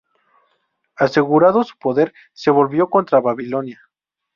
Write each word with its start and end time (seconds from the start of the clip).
Asegurado 0.95 1.63
su 1.63 1.77
poder, 1.77 2.11
se 2.33 2.49
volvió 2.49 2.89
contra 2.89 3.19
Babilonia. 3.19 3.79